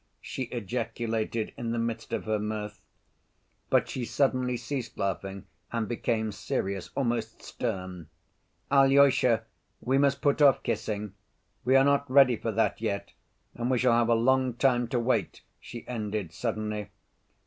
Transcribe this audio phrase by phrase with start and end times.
[0.19, 2.81] she ejaculated in the midst of her mirth.
[3.69, 8.07] But she suddenly ceased laughing and became serious, almost stern.
[8.71, 9.43] "Alyosha,
[9.79, 11.13] we must put off kissing.
[11.63, 13.11] We are not ready for that yet,
[13.53, 16.89] and we shall have a long time to wait," she ended suddenly.